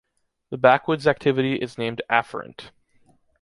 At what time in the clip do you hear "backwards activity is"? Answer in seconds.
0.57-1.77